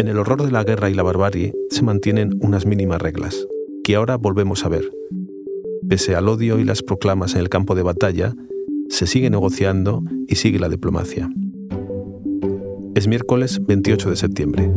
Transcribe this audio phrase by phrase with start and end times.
[0.00, 3.46] En el horror de la guerra y la barbarie se mantienen unas mínimas reglas,
[3.84, 4.90] que ahora volvemos a ver.
[5.86, 8.34] Pese al odio y las proclamas en el campo de batalla,
[8.88, 11.28] se sigue negociando y sigue la diplomacia.
[12.94, 14.72] Es miércoles 28 de septiembre.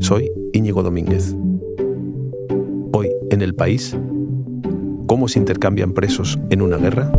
[0.00, 1.34] Soy Íñigo Domínguez.
[2.92, 3.96] Hoy, en el país,
[5.06, 7.10] ¿cómo se intercambian presos en una guerra?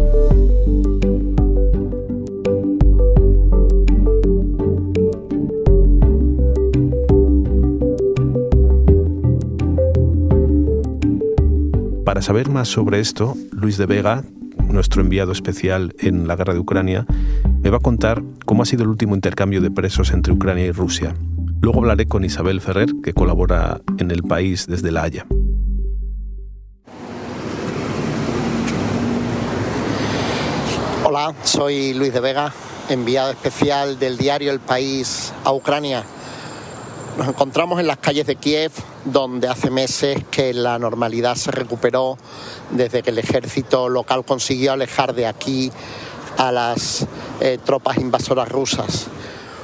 [12.17, 14.23] Para saber más sobre esto, Luis de Vega,
[14.69, 17.05] nuestro enviado especial en la guerra de Ucrania,
[17.61, 20.71] me va a contar cómo ha sido el último intercambio de presos entre Ucrania y
[20.71, 21.13] Rusia.
[21.61, 25.27] Luego hablaré con Isabel Ferrer, que colabora en el país desde La Haya.
[31.03, 32.51] Hola, soy Luis de Vega,
[32.89, 36.03] enviado especial del diario El País a Ucrania.
[37.17, 38.71] Nos encontramos en las calles de Kiev,
[39.05, 42.15] donde hace meses que la normalidad se recuperó
[42.69, 45.71] desde que el ejército local consiguió alejar de aquí
[46.37, 47.07] a las
[47.39, 49.07] eh, tropas invasoras rusas.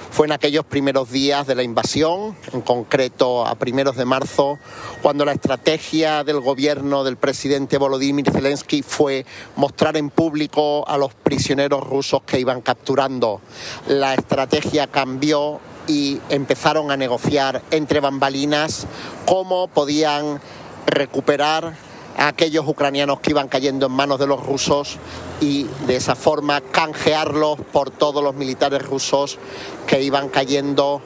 [0.09, 4.58] Fue en aquellos primeros días de la invasión, en concreto a primeros de marzo,
[5.03, 9.27] cuando la estrategia del gobierno del presidente Volodymyr Zelensky fue
[9.58, 13.42] mostrar en público a los prisioneros rusos que iban capturando.
[13.88, 18.88] La estrategia cambió y empezaron a negociar entre bambalinas
[19.26, 20.42] cómo podían
[20.86, 21.76] recuperar
[22.17, 24.98] a aquellos ucranianos que iban cayendo en manos de los rusos
[25.42, 29.39] y de esa forma canjearlos por todos los militares rusos
[29.88, 31.02] que iban cayendo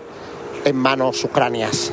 [0.65, 1.91] en manos ucranias.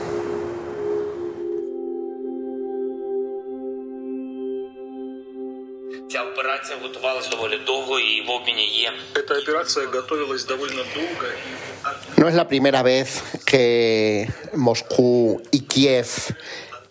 [12.17, 16.07] No es la primera vez que Moscú y Kiev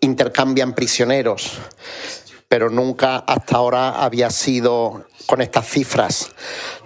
[0.02, 1.60] intercambian prisioneros,
[2.50, 6.30] pero nunca hasta ahora había sido con estas cifras.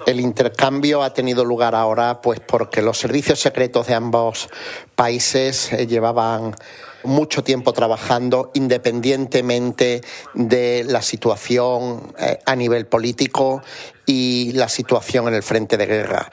[0.06, 4.50] El intercambio ha tenido lugar ahora pues porque los servicios secretos de ambos
[4.96, 6.56] países eh, llevaban
[7.04, 10.02] mucho tiempo trabajando independientemente
[10.34, 13.62] de la situación eh, a nivel político
[14.06, 16.32] y la situación en el frente de guerra.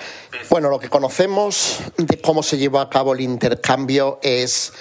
[0.49, 4.73] Bueno, lo que conocemos de cómo se llevó a cabo el intercambio es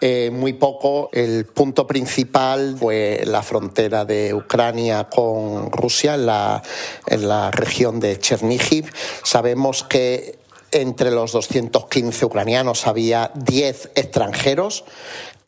[0.00, 1.10] eh, muy poco.
[1.12, 6.62] El punto principal fue la frontera de Ucrania con Rusia, en la,
[7.06, 8.90] en la región de Chernihiv.
[9.22, 10.40] Sabemos que
[10.72, 14.84] entre los 215 ucranianos había 10 extranjeros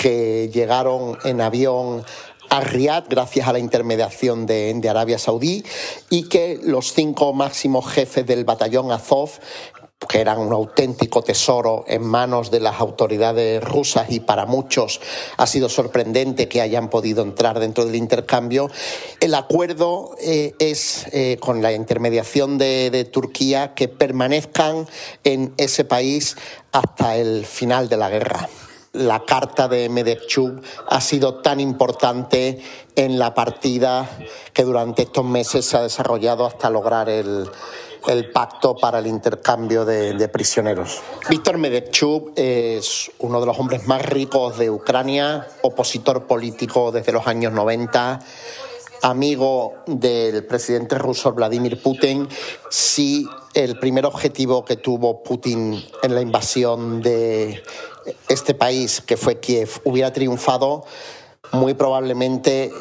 [0.02, 2.04] que llegaron en avión
[2.50, 5.64] a Riyadh gracias a la intermediación de, Arabia Saudí
[6.10, 9.30] y que los cinco máximos jefes del batallón Azov
[10.08, 15.00] que eran un auténtico tesoro en manos de las autoridades rusas y para muchos
[15.36, 18.68] ha sido sorprendente que hayan podido entrar dentro del intercambio.
[19.20, 24.88] El acuerdo eh, es eh, con la intermediación de, de, Turquía que permanezcan
[25.22, 26.36] en ese país
[26.72, 28.48] hasta el final de la guerra.
[28.92, 32.60] La carta de Medvedchuk ha sido tan importante
[32.94, 34.06] en la partida
[34.52, 37.48] que durante estos meses se ha desarrollado hasta lograr el,
[38.06, 41.00] el pacto para el intercambio de, de, prisioneros.
[41.30, 47.26] Víctor Medvedchuk es uno de los hombres más ricos de Ucrania, opositor político desde los
[47.26, 48.20] años 90,
[49.02, 52.28] amigo del presidente ruso Vladimir Putin.
[52.68, 57.62] Si el primer objetivo que tuvo Putin en la invasión de
[58.28, 60.84] este país, que fue Kiev, hubiera triunfado,
[61.52, 62.72] muy probablemente eh,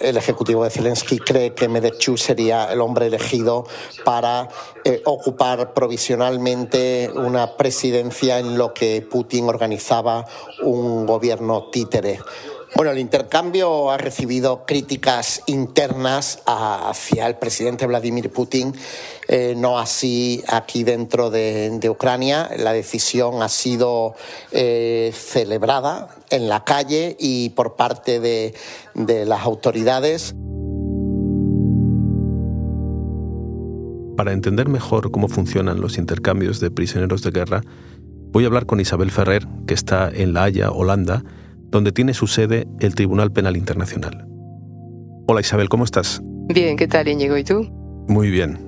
[0.00, 3.66] el ejecutivo de Zelensky cree que Medvedchuk sería el hombre elegido
[4.04, 4.48] para
[4.84, 10.24] eh, ocupar provisionalmente una presidencia en lo que Putin organizaba
[10.62, 12.20] un gobierno títere.
[12.74, 18.72] Bueno, el intercambio ha recibido críticas internas hacia el presidente Vladimir Putin,
[19.28, 22.48] eh, no así aquí dentro de, Ucrania.
[22.56, 24.14] La decisión ha sido
[24.52, 28.54] eh, celebrada en la calle y por parte de
[29.26, 30.34] las autoridades.
[34.20, 37.62] Para entender mejor cómo funcionan los intercambios de prisioneros de guerra,
[38.32, 41.24] voy a hablar con Isabel Ferrer, que está en La Haya, Holanda,
[41.70, 44.26] donde tiene su sede el Tribunal Penal Internacional.
[45.26, 46.20] Hola Isabel, ¿cómo estás?
[46.48, 47.36] Bien, ¿qué tal Íñigo?
[47.36, 47.68] ¿Y tú?
[48.08, 48.58] Muy bien.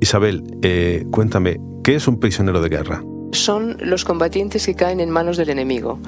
[0.00, 3.04] Isabel, eh, cuéntame, ¿qué es un prisionero de guerra?
[3.32, 6.00] Son los combatientes que caen en manos del enemigo.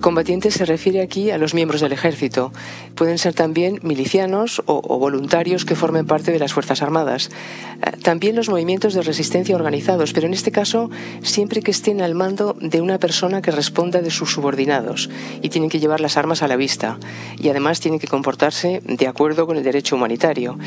[0.00, 2.52] Combatientes se refiere aquí a los miembros del ejército.
[2.94, 7.30] Pueden ser también milicianos o, o, voluntarios que formen parte de las Fuerzas Armadas.
[7.82, 10.90] Eh, también los movimientos de resistencia organizados, pero en este caso
[11.22, 15.10] siempre que estén al mando de una persona que responda de sus subordinados
[15.42, 16.98] y tienen que llevar las armas a la vista
[17.38, 20.58] y además tienen que comportarse de acuerdo con el derecho humanitario.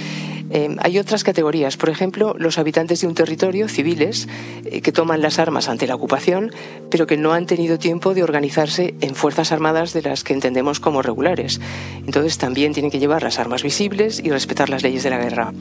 [0.50, 4.28] Eh, hay otras categorías, por ejemplo, los habitantes de un territorio, civiles,
[4.66, 6.52] eh, que toman las armas ante la ocupación,
[6.90, 10.80] pero que no han tenido tiempo de organizarse en fuerzas armadas de las que entendemos
[10.80, 11.60] como regulares.
[12.06, 15.54] Entonces también tienen que llevar las armas visibles y respetar las leyes de la guerra.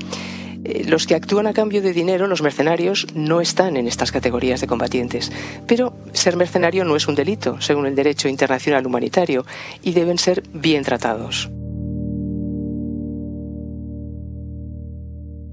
[0.65, 4.61] Eh, los que actúan a cambio de dinero, los mercenarios, no están en estas categorías
[4.61, 5.33] de combatientes.
[5.67, 9.45] Pero ser mercenario no es un delito, según el derecho internacional humanitario,
[9.83, 11.51] y deben ser bien tratados.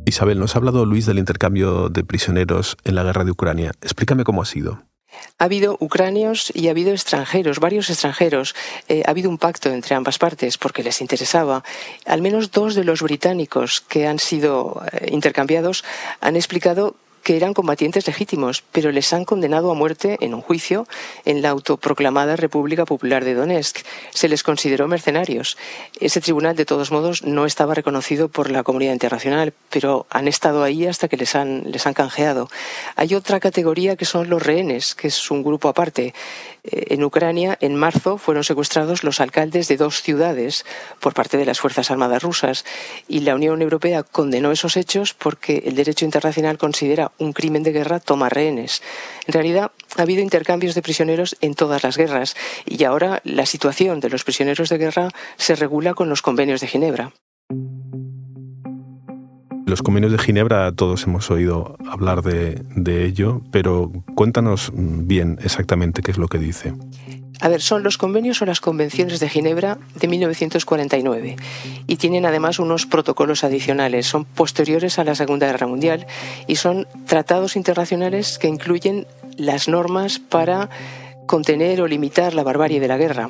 [0.10, 3.72] Isabel, nos ha hablado Luis del intercambio de prisioneros en la guerra de Ucrania.
[3.82, 4.84] Explícame cómo ha sido.
[5.38, 8.56] Ha habido ucranios y ha habido extranjeros, varios extranjeros.
[8.88, 11.64] Eh, ha habido un pacto entre ambas partes porque les interesaba.
[12.06, 15.84] Al menos dos de los británicos que han sido eh, intercambiados
[16.22, 20.88] han explicado que eran combatientes legítimos, pero les han condenado a muerte en un juicio
[21.26, 23.80] en la autoproclamada República Popular de Donetsk.
[24.12, 25.58] Se les consideró mercenarios.
[26.00, 30.64] Ese tribunal, de todos modos, no estaba reconocido por la comunidad internacional, pero han estado
[30.64, 32.50] ahí hasta que les han, les han canjeado.
[32.96, 36.14] Hay otra categoría que son los rehenes, que es un grupo aparte.
[36.64, 40.66] Eh, en Ucrania, en marzo, fueron secuestrados los alcaldes de dos ciudades
[41.00, 42.66] por parte de las Fuerzas Armadas rusas
[43.08, 47.72] y la Unión Europea condenó esos hechos porque el derecho internacional considera un crimen de
[47.72, 48.82] guerra tomar rehenes.
[49.26, 52.36] En realidad, ha habido intercambios de prisioneros en todas las guerras
[52.66, 56.68] y ahora la situación de los prisioneros de guerra se regula con los convenios de
[56.68, 57.14] Ginebra.
[59.70, 66.10] Los convenios de Ginebra, todos hemos oído hablar de, ello, pero cuéntanos bien exactamente qué
[66.10, 66.74] es lo que dice.
[67.40, 71.36] A ver, son los convenios o las convenciones de Ginebra de 1949
[71.86, 74.08] y tienen además unos protocolos adicionales.
[74.08, 76.08] Son posteriores a la Segunda Guerra Mundial
[76.48, 79.06] y son tratados internacionales que incluyen
[79.38, 80.72] las normas para
[81.30, 83.30] contener o limitar la barbarie de la guerra.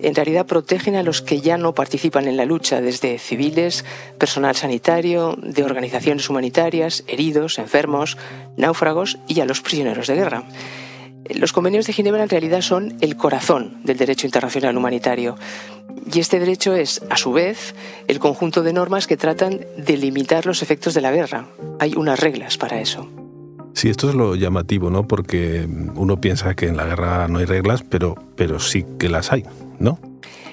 [0.00, 3.84] En realidad protegen a los que ya no participan en la lucha, desde civiles,
[4.18, 8.18] personal sanitario, de organizaciones humanitarias, heridos, enfermos,
[8.56, 10.42] náufragos y a los prisioneros de guerra.
[11.28, 15.36] Los convenios de Ginebra en realidad son el corazón del derecho internacional humanitario.
[16.12, 17.76] Y este derecho es, a su vez,
[18.08, 21.46] el conjunto de normas que tratan de limitar los efectos de la guerra.
[21.78, 23.08] Hay unas reglas para eso.
[23.74, 25.06] Sí, esto es lo llamativo, ¿no?
[25.06, 29.32] Porque uno piensa que en la guerra no hay reglas, pero, pero sí que las
[29.32, 29.44] hay,
[29.78, 29.98] ¿no?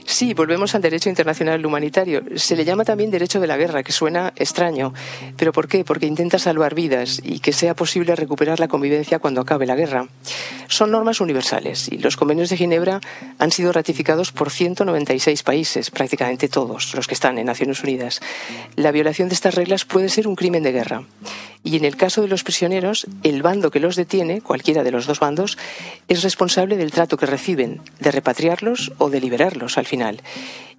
[0.05, 2.21] Sí, volvemos al derecho internacional humanitario.
[2.35, 4.93] Se le llama también derecho de la guerra, que suena extraño.
[5.35, 5.83] ¿Pero por qué?
[5.83, 10.07] Porque intenta salvar vidas y que sea posible recuperar la convivencia cuando acabe la guerra.
[10.67, 13.01] Son normas universales y los convenios de Ginebra
[13.39, 18.21] han sido ratificados por 196 países, prácticamente todos los que están en Naciones Unidas.
[18.75, 21.03] La violación de estas reglas puede ser un crimen de guerra.
[21.63, 25.07] Y en el caso de los prisioneros, el bando que los detiene, cualquiera de los
[25.07, 25.57] dos bandos,
[26.07, 30.21] es responsable del trato que reciben, de repatriarlos o de liberarlos al final.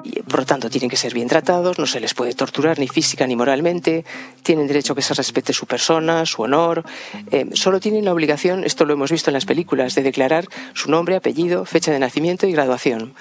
[0.04, 2.88] Y, por lo tanto, tienen que ser bien tratados, no se les puede torturar ni
[2.88, 4.04] física ni moralmente,
[4.42, 6.84] tienen derecho a que se respete su persona, su honor.
[7.30, 10.90] Eh, solo tienen la obligación, esto lo hemos visto en las películas, de declarar su
[10.90, 13.14] nombre, apellido, fecha de nacimiento y graduación.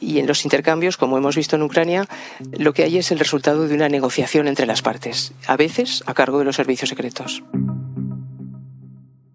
[0.00, 2.06] Y en los intercambios, como hemos visto en Ucrania,
[2.52, 6.14] lo que hay es el resultado de una negociación entre las partes, a veces a
[6.14, 7.42] cargo de los servicios secretos.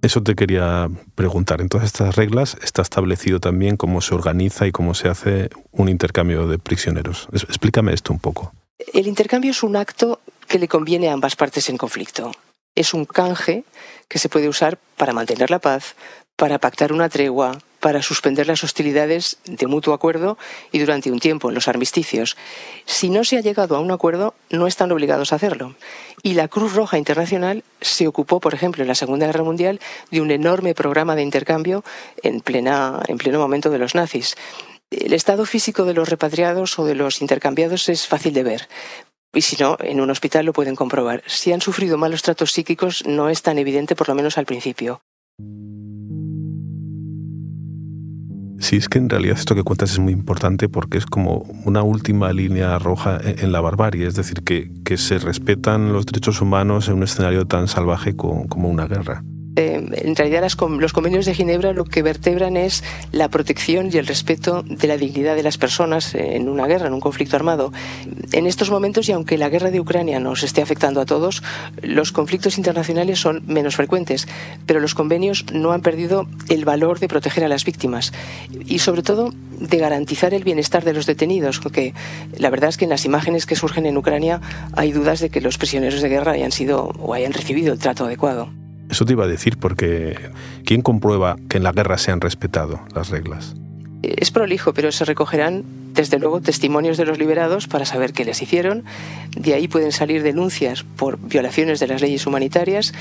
[0.04, 1.62] Eso te quería preguntar.
[1.62, 5.88] En todas estas reglas está establecido también cómo se organiza y cómo se hace un
[5.88, 7.30] intercambio de prisioneros.
[7.32, 8.54] Explícame esto un poco.
[8.94, 10.20] El intercambio es un acto
[10.50, 12.34] que le conviene a ambas partes en conflicto.
[12.76, 13.64] Es un canje
[14.10, 15.96] que se puede usar para mantener la paz,
[16.36, 20.38] para pactar una tregua, para suspender las hostilidades de mutuo acuerdo
[20.72, 22.38] y durante un tiempo en los armisticios.
[22.86, 25.76] Si no se ha llegado a un acuerdo, no están obligados a hacerlo.
[26.22, 30.22] Y la Cruz Roja Internacional se ocupó, por ejemplo, en la Segunda Guerra Mundial, de
[30.22, 31.84] un enorme programa de intercambio
[32.24, 34.38] en, en pleno momento de los nazis.
[34.90, 38.70] El estado físico de los repatriados o de los intercambiados es fácil de ver,
[39.34, 41.22] y si no, en un hospital lo pueden comprobar.
[41.26, 45.02] Si han sufrido malos tratos psíquicos, no es tan evidente, por lo menos al principio.
[48.64, 51.84] Sí, es que en realidad esto que cuentas es muy importante porque es como una
[51.84, 56.88] última línea roja en la barbarie, es decir, que, que se respetan los derechos humanos
[56.88, 59.22] en un escenario tan salvaje como, una guerra.
[59.56, 64.08] Eh, en realidad los convenios de Ginebra lo que vertebran es la protección y el
[64.08, 67.72] respeto de la dignidad de las personas en una guerra, en un conflicto armado.
[68.32, 71.44] En estos momentos, y aunque la guerra de Ucrania nos esté afectando a todos,
[71.82, 74.28] los conflictos internacionales son menos frecuentes,
[74.66, 78.12] pero los convenios no han perdido el valor de proteger a las víctimas
[78.66, 81.94] y sobre todo de garantizar el bienestar de los detenidos, porque
[82.38, 84.42] la verdad es que en las imágenes que surgen en Ucrania
[84.76, 88.06] hay dudas de que los prisioneros de guerra hayan sido o hayan recibido el trato
[88.06, 88.63] adecuado.
[88.90, 90.18] Eso te iba a decir, porque
[90.66, 93.56] ¿quién comprueba que en la guerra se han respetado las reglas?
[94.04, 95.64] Es prolijo, pero se recogerán,
[95.94, 98.84] desde luego, testimonios de los liberados para saber qué les hicieron.
[99.38, 102.94] De ahí pueden salir denuncias por violaciones de las leyes humanitarias.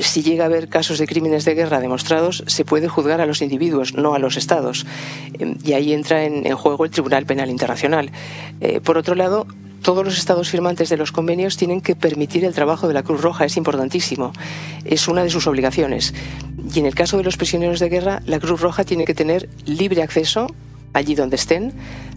[0.00, 3.40] Si llega a haber casos de crímenes de guerra demostrados, se puede juzgar a los
[3.40, 4.84] individuos, no a los estados.
[5.64, 8.10] Y ahí entra en, juego el Tribunal Penal Internacional.
[8.60, 9.46] Eh, por otro lado,
[9.82, 13.20] todos los estados firmantes de los convenios tienen que permitir el trabajo de la Cruz
[13.20, 14.32] Roja, es importantísimo,
[14.84, 16.14] es una de sus obligaciones.
[16.72, 19.48] Y en el caso de los prisioneros de guerra, la Cruz Roja tiene que tener
[19.66, 20.46] libre acceso
[20.92, 21.72] allí donde estén,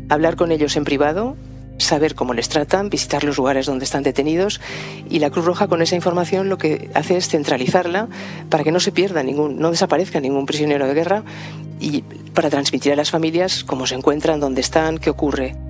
[0.09, 1.35] hablar con ellos en privado,
[1.77, 4.61] saber cómo les tratan, visitar los lugares donde están detenidos
[5.09, 8.07] y la Cruz Roja con esa información lo que hace es centralizarla
[8.49, 11.23] para que no se pierda ningún, no desaparezca ningún prisionero de guerra
[11.79, 12.03] y
[12.33, 15.64] para transmitir a las familias cómo se encuentran, dónde están, qué ocurre.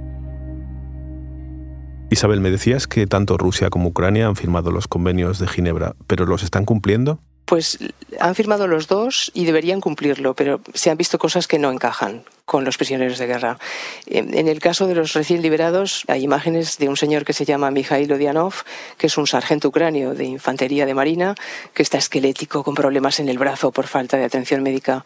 [2.15, 6.25] Isabel, me decías que tanto Rusia como Ucrania han firmado los convenios de Ginebra, pero
[6.25, 7.19] ¿los están cumpliendo?
[7.45, 7.77] Pues
[8.19, 12.23] han firmado los dos y deberían cumplirlo, pero se han visto cosas que no encajan
[12.45, 13.57] con los prisioneros de guerra.
[14.05, 17.71] En el caso de los recién liberados, hay imágenes de un señor que se llama
[17.71, 18.53] Mikhail Odianov,
[18.97, 21.35] que es un sargento ucranio de infantería de marina,
[21.73, 25.05] que está esquelético con problemas en el brazo por falta de atención médica.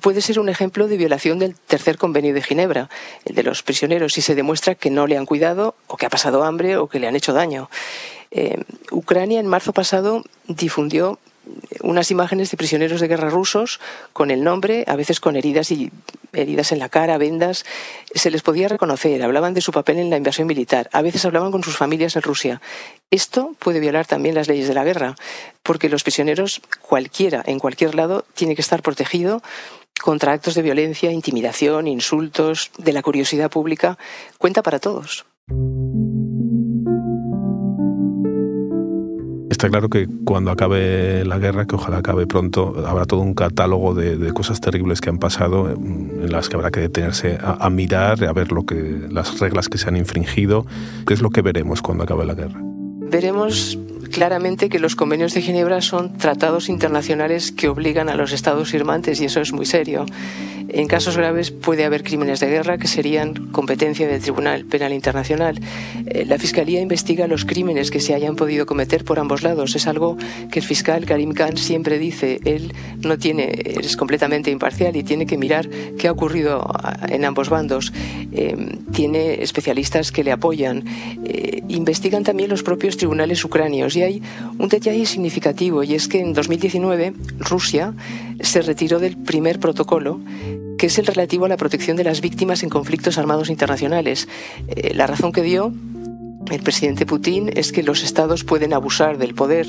[0.00, 2.88] Puede ser un ejemplo de violación del tercer convenio de Ginebra,
[3.24, 6.10] el de los prisioneros, si se demuestra que no le han cuidado o que ha
[6.10, 7.68] pasado hambre o que le han hecho daño.
[8.30, 8.62] Eh,
[8.92, 11.18] Ucrania en marzo pasado difundió
[11.82, 13.80] unas imágenes de prisioneros de guerra rusos
[14.12, 15.90] con el nombre, a veces con heridas y
[16.32, 17.64] heridas en la cara, vendas.
[18.14, 21.50] Se les podía reconocer, hablaban de su papel en la invasión militar, a veces hablaban
[21.50, 22.60] con sus familias en Rusia.
[23.10, 25.14] Esto puede violar también las leyes de la guerra,
[25.62, 29.42] porque los prisioneros, cualquiera, en cualquier lado, tiene que estar protegido
[30.00, 33.98] contra actos de violencia, intimidación, insultos, de la curiosidad pública.
[34.38, 35.26] Cuenta para todos.
[39.60, 43.92] Está claro que cuando acabe la guerra, que ojalá acabe pronto, habrá todo un catálogo
[43.92, 48.24] de, cosas terribles que han pasado en las que habrá que detenerse a, a mirar,
[48.24, 50.64] a ver lo que, las reglas que se han infringido.
[51.06, 52.58] ¿Qué es lo que veremos cuando acabe la guerra?
[53.10, 53.78] Veremos
[54.10, 59.20] claramente que los convenios de Ginebra son tratados internacionales que obligan a los estados firmantes
[59.20, 60.06] y eso es muy serio.
[60.72, 65.60] En casos graves puede haber crímenes de guerra que serían competencia del Tribunal Penal Internacional.
[66.06, 69.74] Eh, la Fiscalía investiga los crímenes que se hayan podido cometer por ambos lados.
[69.74, 70.16] Es algo
[70.50, 72.40] que el fiscal Karim Khan siempre dice.
[72.44, 72.72] Él
[73.02, 73.50] no tiene,
[73.80, 76.64] es completamente imparcial y tiene que mirar qué ha ocurrido
[77.08, 77.92] en ambos bandos.
[78.32, 80.84] Eh, tiene especialistas que le apoyan.
[81.24, 83.96] Eh, investigan también los propios tribunales ucranios.
[83.96, 84.22] Y hay
[84.58, 87.94] un detalle significativo y es que en 2019 Rusia
[88.40, 90.20] se retiró del primer protocolo
[90.80, 94.28] que es el relativo a la protección de las víctimas en conflictos armados internacionales.
[94.66, 95.74] Eh, la razón que dio
[96.50, 99.66] el presidente Putin es que los estados pueden abusar del poder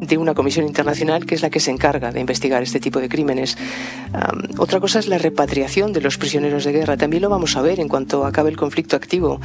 [0.00, 3.08] de una comisión internacional que es la que se encarga de investigar este tipo de
[3.08, 3.56] crímenes.
[4.58, 6.96] otra cosa es la repatriación de los prisioneros de guerra.
[6.96, 9.40] También lo vamos a ver en cuanto acabe el conflicto activo.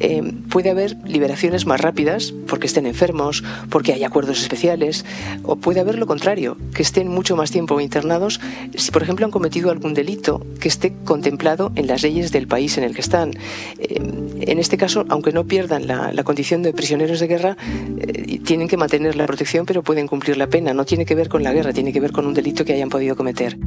[0.00, 5.04] Em, puede haber liberaciones más rápidas porque estén enfermos, porque hay acuerdos especiales,
[5.42, 8.40] o puede haber lo contrario, que estén mucho más tiempo internados
[8.74, 12.76] si, por ejemplo, han cometido algún delito que esté contemplado en las leyes del país
[12.78, 13.32] en el que están.
[13.78, 17.56] Em, en este caso, aunque no pierdan la, condición de prisioneros de guerra,
[17.98, 20.74] eh, tienen que mantener la protección, pero pueden cumplir la pena.
[20.74, 22.88] No tiene que ver con la guerra, tiene que ver con un delito que hayan
[22.88, 23.58] podido cometer.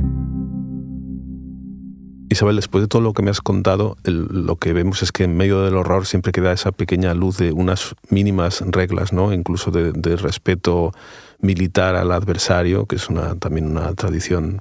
[2.30, 5.38] Isabel, después de todo lo que me has contado, lo que vemos es que en
[5.38, 9.32] medio del horror siempre queda esa pequeña luz de unas mínimas reglas, ¿no?
[9.32, 10.92] incluso de, de respeto
[11.40, 14.60] militar al adversario, que es una, también una tradición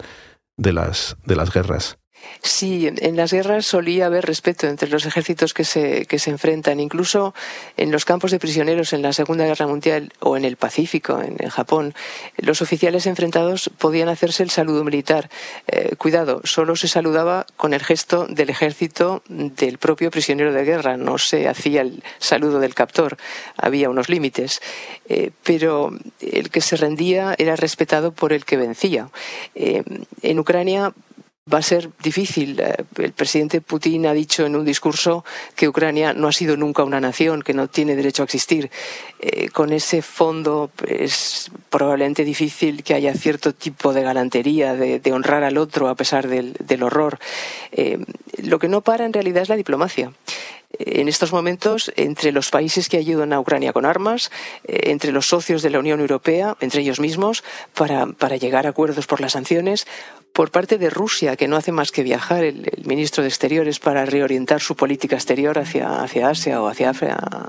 [0.57, 1.99] de las, de las guerras.
[2.43, 6.79] Sí, en las guerras solía haber respeto entre los ejércitos que se, que se enfrentan.
[6.79, 7.35] Incluso
[7.77, 11.37] en los campos de prisioneros en la Segunda Guerra Mundial o en el Pacífico, en,
[11.49, 11.95] Japón,
[12.37, 15.31] los oficiales enfrentados podían hacerse el saludo militar.
[15.67, 20.97] Eh, cuidado, solo se saludaba con el gesto del ejército del propio prisionero de guerra,
[20.97, 23.17] no se hacía el saludo del captor.
[23.57, 24.61] Había unos límites.
[25.07, 29.09] Eh, pero el que se rendía era respetado por el que vencía.
[29.55, 29.83] Eh,
[30.23, 30.93] en Ucrania
[31.53, 32.59] Va a ser difícil.
[32.59, 36.85] Eh, el presidente Putin ha dicho en un discurso que Ucrania no ha sido nunca
[36.85, 38.71] una nación, que no tiene derecho a existir.
[39.21, 45.45] Eh, con ese fondo es probablemente difícil que haya cierto tipo de galantería, de, honrar
[45.45, 47.19] al otro a pesar del, horror.
[47.73, 47.99] Eh,
[48.43, 50.13] lo que no para en realidad es la diplomacia
[50.79, 54.31] en estos momentos entre los países que ayudan a Ucrania con armas,
[54.65, 59.07] entre los socios de la Unión Europea, entre ellos mismos, para, para llegar a acuerdos
[59.07, 59.87] por las sanciones,
[60.35, 64.05] por parte de Rusia, que no hace más que viajar el, ministro de Exteriores para
[64.05, 66.91] reorientar su política exterior hacia, hacia Asia o hacia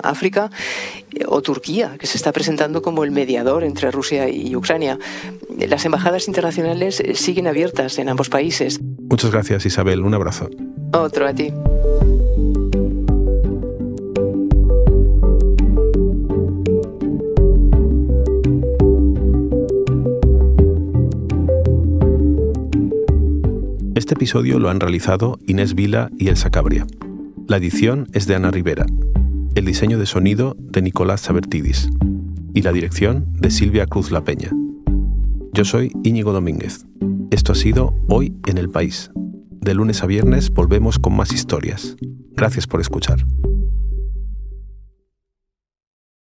[0.04, 0.52] África,
[1.28, 5.00] o Turquía, que se está presentando como el mediador entre Rusia y Ucrania.
[5.58, 8.80] Las embajadas internacionales siguen abiertas en ambos países.
[9.10, 10.02] Muchas gracias, Isabel.
[10.02, 10.50] Un abrazo.
[10.94, 11.52] Otro a ti.
[24.06, 26.86] Este episodio lo han realizado Inés Vila y Elsa Cabria.
[27.48, 28.86] La edición es de Ana Rivera.
[29.56, 31.90] El diseño de sonido de Nicolás Sabertidis.
[32.54, 34.52] Y la dirección de Silvia Cruz La Peña.
[35.54, 36.86] Yo soy Íñigo Domínguez.
[37.32, 39.10] Esto ha sido Hoy en el País.
[39.60, 41.96] De lunes a viernes volvemos con más historias.
[42.36, 43.26] Gracias por escuchar.